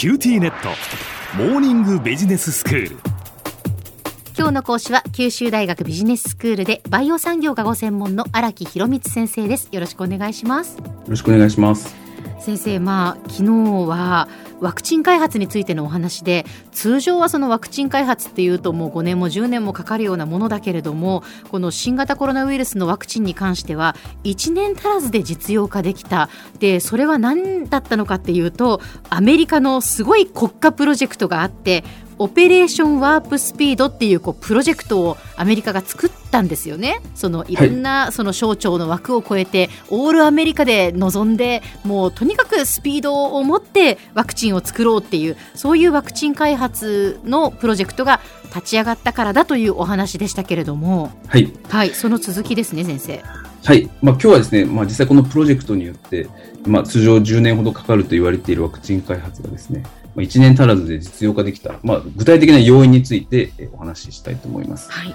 [0.00, 0.70] QTnet。
[1.36, 2.96] モーニングビジネススクール。
[4.34, 9.68] 今日の講師は九州大学ビジネススクールでバイオ産業がご専門の荒木博光先生です。
[9.72, 10.78] よろしくお願いします。
[10.78, 11.94] よろしくお願いします。
[12.40, 13.44] 先生まあ昨日
[13.86, 14.26] は
[14.60, 26.28] ワクチン開発についてのお話で通常はそのワクチン開発っていうともう5年も10年もかかるようなものだけれどもこの新型コロナウイルスのワクチンに関しては1年足らずで実用化できた。
[26.58, 31.84] でそれは何だったのかっていうとアメリカのすごい国家プロジェクトがあって
[32.20, 37.00] オペレーションワープスピードっていうこうプロジェクトをアメリカが作ったんですよね。
[37.14, 48.20] そのいろんなその省庁の枠を超えて、オールアメリカで臨んでもうとにかくスピードを持ってワクチンを作ろうっていうそういうワクチン開発のプロジェクトが
[48.54, 53.22] 立ち上がったからだというお話でしたけれども、はい、はい、その続きですね先生。
[53.64, 56.28] はい、まあ、今日はですね、まあ、実際このプロジェクトによって、
[56.66, 59.84] まあ、通常10年ほどかかると言われているワクチン開発がですね、
[60.20, 64.90] 1年足らずで実用化できた、まあ、具体的な要因についてお話ししたいと思います。
[64.90, 65.14] はい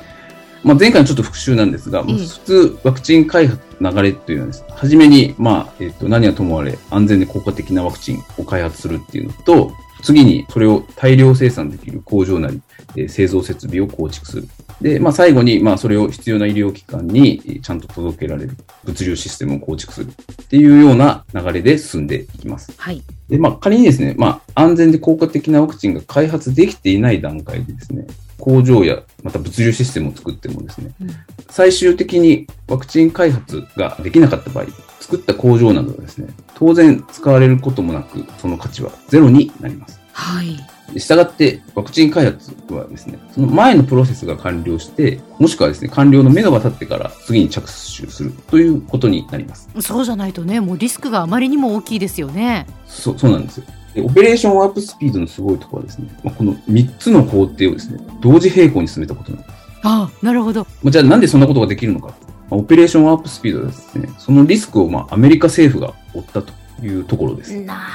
[0.65, 12.61] まあ、前回のちょっと復習なんですが、うん、普通、ワクチン開発の流れというのはです、初めに、まあ、えっ、と、何はともあれ、安全で効果的なワクチンを開発するっていうのと、次にそれを大量生産できる工場なり、
[12.95, 14.47] えー、製造設備を構築する。
[14.81, 22.73] で、まあ、最後に、まあ、それを必要な医療機関にちゃんと届けられる物流システムを構築するっていうような流れで進んでいきます。
[22.77, 23.03] はい。
[23.29, 28.05] で、まあ、仮にですね、まあ、安全で効果的なワクチンが開発できていない段階でですね、
[28.39, 31.09] 工場やまた物流システムを作ってもですね、うん、
[31.49, 34.65] 最終的にワクチン開発ができなかった場合、
[34.99, 39.99] 作った工場などはですね、当然使われることもなく、その価値はゼロになります。
[40.11, 40.74] はい。
[40.97, 49.69] したがって、ワクチン開発はですね、その前のプロセスが完了して、もしくはですね、完了の目処が立ってから次に着手するということになります。
[49.81, 52.67] そうじゃないとね、もうリスクがあまりにも大きいですよね。
[52.87, 53.65] そう、そうなんですよ。
[53.97, 59.53] オペレーションワープスピードのすごいところはですね、まあ、この3つの工程をですね、同時並行に進めたことなんです。
[59.83, 60.67] ああ、なるほど。
[60.83, 62.13] じゃあなんでそんなことができるのか。
[62.49, 67.59] まあ、オペレーションワープスピードはですね、そのリスクをまあアメリカ政府が負ったというところです。
[67.61, 67.87] な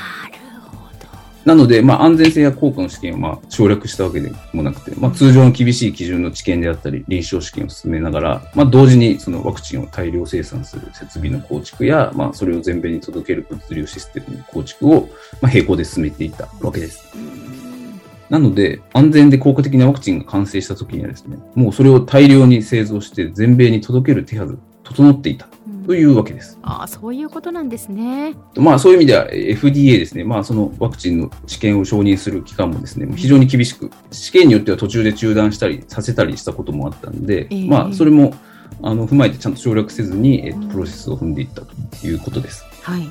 [1.44, 15.08] なので、まあ、安全性や効果の試験をまあ省略したわけでもなくて、まあ、通常の厳しい基準の知見であったり、臨床試験を進めながら、まあ、同時にそのワクチンを大量生産する設備の構築や、まあ、それを全米に届ける物流システムの構築を、
[15.40, 17.10] まあ、並行で進めていったわけです。
[18.28, 25.48] なので、安全で効果的なワクチンが完成した時にはですね、もうそれを大量に製造して全米に届ける手はず、整っていた。
[25.86, 26.58] というわけです。
[26.62, 28.34] うん、ああ、そういうことなんですね。
[28.56, 38.34] まあ、そういう意味では FDA ですね、まあ、そのワクチンの治験を承認する期間もですね、非常に厳しく、試験によっては途中で中断したりさせたりしたこともあったんで、えー、まあ、それも
[38.82, 42.64] あの踏まえてちゃんと省略せずに、えっと、プロセスを踏んでいったということです。
[42.82, 43.08] はい。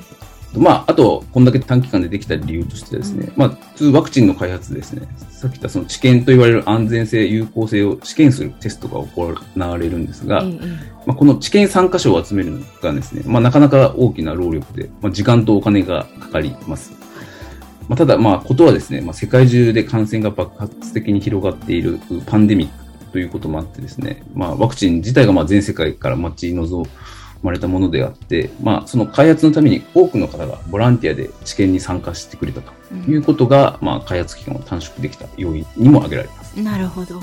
[0.56, 10.42] まあ、あと、こんだけ短期間でできた理由としてですね、うん、まあ、普通ワクチンの開発ですね、さっき言ったその治験と言われる安全性、有効性を試験するテストが行われるんですが、
[11.06, 16.92] まあ、この治験参加者を集めるのがですね、まあ、なかなか大きな労力で、まあ、時間とお金がかかります。
[17.88, 22.80] まあ、ただ、まあ、ことはですね、まあ、世界中で感染が爆発的に広がっているパンデミック
[23.12, 26.84] ということもあってですね、まあ、ワクチン自体がまあ全世界から待ち望
[27.40, 36.60] 生まれたものであって、まあ、その開発のために多くの方がボランティアで治験に参加してくれたということが、うん、まあ、開発期間を短縮できた要因にも挙げられます。
[36.60, 37.20] なるほど。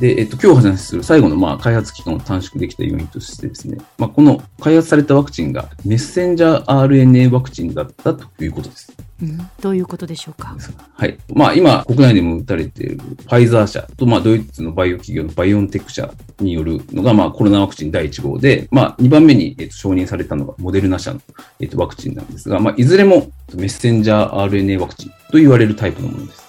[0.00, 8.92] で、えっと、今日お話しする最後の、まあ、開発期間を短縮できた要因としてですね、まあ、この開発されたワクチンがメッセンジャー RNA ワクチンだったということです。
[9.20, 10.56] うん、どういうことでしょうか？
[10.94, 11.18] はい。
[11.34, 21.20] まあ、今、国内でも打たれているファイザー社と、まあ、ドイツのバイオ企業のバイオンテック社によるのが、まあ、コロナワクチン第1号で、まあ、2番目に、えっと、承認されたのがモデルナ社の、
[21.58, 26.46] えっと、ワクチンなんですが、まあ、いずれもメッセンジャー RNA ワクチンと言われるタイプのものです。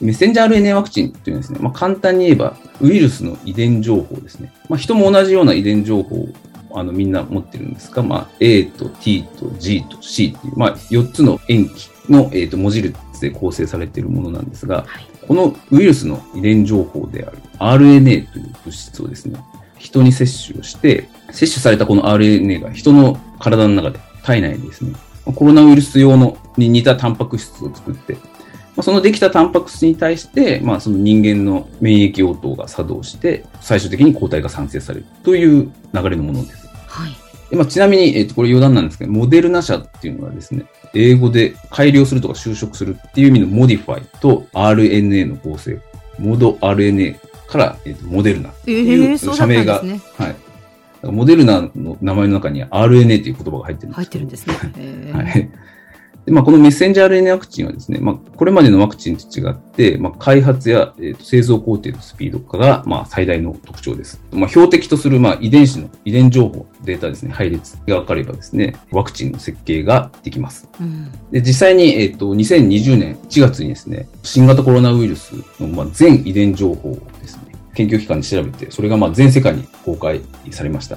[0.00, 4.52] メッセンジャー RNA ワクチンというのはですね、まあ、簡単に言えば、ウイルスの遺伝情報ですね。
[4.68, 6.28] まあ、人も同じような遺伝情報を
[6.74, 19.38] あのみんな持ってるんですが、まあ、A と T と G と C っていう、まあ、4つの塩基の、えー、と文字列で構成されているものなんですが、はい、このウイルスの遺伝情報である RNA という物質をですね、
[19.78, 24.94] 人に接種をして、接種されたこの RNA が人の体の中で、体内でですね、
[25.24, 36.63] コロナウイルス用のに似たタンパク質を作って、まあ、そのできたタンパク質に対して、まあ、その人間の免疫応答が作動して、最終的に抗体が産生されるという流れのものです。
[37.54, 37.58] はい。
[37.58, 40.64] まあ、ちなみに、えっ、と、これ余談なんですけど、モデルナ社っていうのはですね、
[40.94, 45.80] 英語で改良するとか修飾するっていう意味の modify と RNA の合成、
[46.18, 50.36] モード RNA から、えっ、と、モデルナっていう社名が、えーね、はい。
[51.02, 53.96] モデルナの名前の中には RNA という言葉が入ってるんです。
[53.96, 55.12] 入ってるんですね。
[55.12, 55.50] はい。
[56.24, 64.22] でまあ、このメッセンジャー RNA ワクチンはですね、まあ、これまでのワクチンと違って、まあ、開発や、えー、と製造工程のスピード化が、まあ、最大の特徴です。
[64.32, 70.66] まあ、標的とする、まあ、遺伝子の遺伝情報、データですね、配列が分かればですね、ワクチンの設計ができます。
[70.80, 80.96] うん、で実際に、えっ、ー、と、2020年1月にですね、新型コロナウイルスの、まあ、全遺伝情報をですね、研究機関で調べて、それがまあ全世界に公開されました。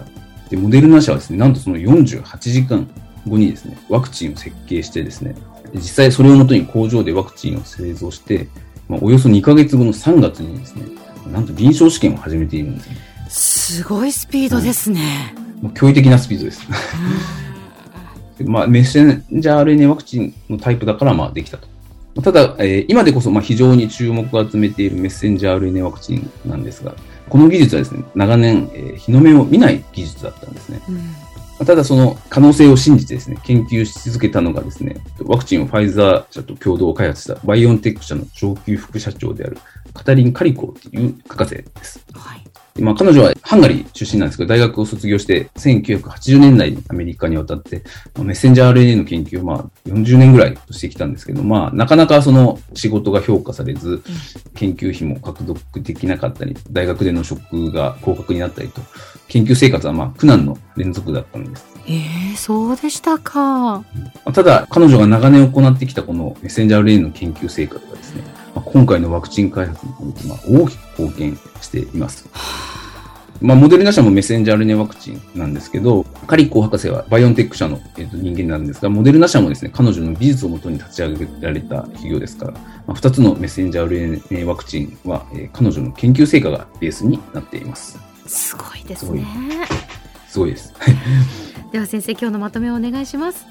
[0.50, 2.88] で、モデルナ社はですね、なんとその48時間
[3.28, 5.36] 後にですね、ワクチンを設計してですね、
[5.74, 8.48] 実際それをもとに工場でワクチンを製造して、
[8.88, 10.84] まあ、およそ2ヶ月後の3月にですね、
[11.32, 12.96] なんと臨床試験を始めているんですね。
[13.30, 15.34] すごいスピードですね。
[15.62, 16.62] もう驚異的なスピードです。
[18.46, 21.68] まあ、メッセンジャー RNA ワクチンのタイプだからまあできたと。
[22.22, 26.96] ただ、えー、今でこそまあ非常に注目を集めているメッセンジャー RNA ワクチンなんですが、
[27.30, 30.80] この技術はですね、長年、えー、日の目を見ない技術だったんですね。
[30.88, 31.28] うん
[31.66, 39.58] ただその可能性を信じてですね、研究し続けたのがですね、ワクチンをファイザー社と共同開発したバイオンテック社の上級副社長である
[39.94, 42.06] カタリン・カリコーという博士です。
[42.14, 42.47] はい。
[42.80, 47.84] まあ、彼女はハンガリー出身なんですけど、大学を卒業して、1980年代にアメリカに渡って、
[48.20, 54.04] メッセンジャー RNA の研究をまあ40年ぐらいしてきたんですけど、まあ、なかなかその仕事が評価されず、
[54.56, 58.82] 研究費も獲得できなかったり、大学での職が降格になったりと、
[59.28, 61.66] 研究生活はまあ苦難の連続だったんです。
[61.90, 63.84] ええー、そうでしたか。
[64.34, 69.94] ただ、彼女が長年行ってきたこのメッセンジャー RNA の研究成果がですね、まあ、今回のワクチン開発に
[70.28, 72.28] まあ大きく貢献しています。
[73.42, 88.00] まあ、モデルナ社もメッセンジャー RNA ワクチンなんですけど、カリコ博士はバイオンテック社の、えー、と人間なんですが、モデルナ社もですね、彼女の技術をもとに立ち上げられた企業ですから、まあ、2つのメッセンジャー RNA ワクチンは、えー、彼女の研究成果がベースになっています。
[88.26, 89.26] すごいですね。
[90.28, 90.74] すごいです。
[91.72, 93.46] では先生、今日のまとめをお願いします。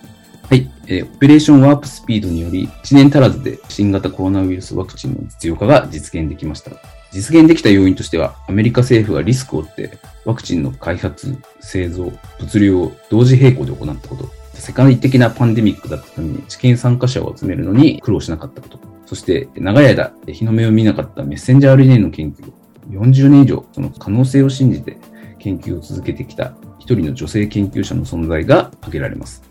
[0.49, 6.73] はい、えー、 Operation Warp Speed により、1年足らずで新型コロナウイルスワクチンの実用化が実現できました。
[7.13, 22.53] 実現できた要因としては、アメリカ政府がリスクを負ってワクチンの開発、製造、物流を同時並行で行ったこと、世界的なパンデミックだったために治験参加者を集めるのに苦労しなかったこと、そして長い間日の目を見なかったメッセンジャー RNA の研究
[22.91, 24.99] 40年以上その可能性を信じて
[25.39, 29.43] 研究を続けてきた一人の女性研究者の存在が挙げられます。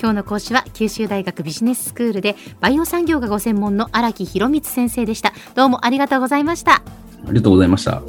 [0.00, 5.29] 今日の講師は九州大学ビジネススクールでバイオ産業がご専門の荒木博光先生でした。
[5.54, 6.76] どうもありがとうございました。
[6.76, 6.82] あ
[7.28, 8.02] りがとうございました。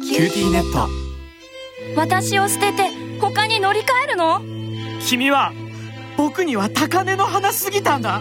[0.00, 0.88] QTnet。
[1.96, 2.88] 私を捨てて
[3.20, 4.40] 他に乗り換えるの？
[5.00, 5.52] 君は
[6.16, 8.20] 僕には高嶺の花すぎたんだ。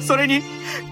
[0.00, 0.42] それに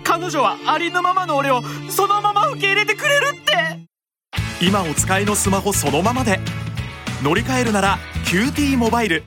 [0.03, 4.67] 彼女はありのままの俺をそのまま受け入れてくれるって。
[4.67, 6.41] 今お使いのスマホそのままで。
[7.23, 9.25] 乗り換えるなら QT モバイル。